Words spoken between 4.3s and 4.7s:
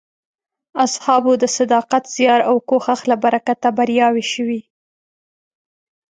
شوې.